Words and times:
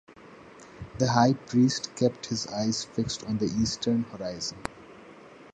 The 0.97 1.11
high 1.11 1.33
priest 1.33 1.95
kept 1.95 2.25
his 2.25 2.47
eyes 2.47 2.83
fixed 2.83 3.23
on 3.25 3.37
the 3.37 3.45
eastern 3.45 4.01
horizon. 4.05 4.57